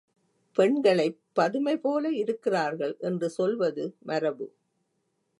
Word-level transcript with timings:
பெண்களைப் 0.57 1.19
பதுமைபோல 1.35 2.11
இருக்கிறார்கள் 2.11 2.95
என்று 2.99 3.29
சொல்வது 3.29 3.95
மரபு. 3.99 4.47